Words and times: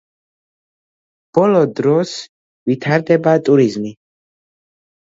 ბოლო 1.39 1.61
დროს 1.81 2.15
ვითარდება 2.71 3.39
ტურიზმი. 3.51 3.97